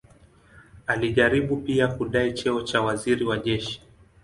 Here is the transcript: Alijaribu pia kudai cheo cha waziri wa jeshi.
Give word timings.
Alijaribu 0.87 1.57
pia 1.57 1.87
kudai 1.87 2.33
cheo 2.33 2.61
cha 2.61 2.81
waziri 2.81 3.25
wa 3.25 3.37
jeshi. 3.37 3.81